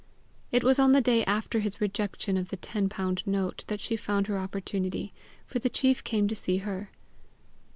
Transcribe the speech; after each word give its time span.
It 0.51 0.63
was 0.63 0.79
on 0.79 0.93
the 0.93 0.99
day 0.99 1.23
after 1.25 1.59
his 1.59 1.79
rejection 1.79 2.35
of 2.35 2.49
the 2.49 2.55
ten 2.57 2.89
pound 2.89 3.21
note 3.27 3.63
that 3.67 3.79
she 3.79 3.95
found 3.95 4.25
her 4.25 4.39
opportunity, 4.39 5.13
for 5.45 5.59
the 5.59 5.69
chief 5.69 6.03
came 6.03 6.27
to 6.27 6.35
see 6.35 6.57
her. 6.57 6.89